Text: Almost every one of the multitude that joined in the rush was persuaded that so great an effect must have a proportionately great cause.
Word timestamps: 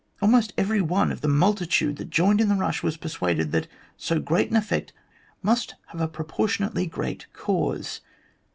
Almost 0.19 0.53
every 0.57 0.81
one 0.81 1.11
of 1.11 1.21
the 1.21 1.27
multitude 1.27 1.97
that 1.97 2.09
joined 2.09 2.41
in 2.41 2.49
the 2.49 2.55
rush 2.55 2.81
was 2.81 2.97
persuaded 2.97 3.51
that 3.51 3.67
so 3.97 4.19
great 4.19 4.49
an 4.49 4.55
effect 4.57 4.93
must 5.43 5.75
have 5.89 6.01
a 6.01 6.07
proportionately 6.07 6.87
great 6.87 7.27
cause. 7.33 8.01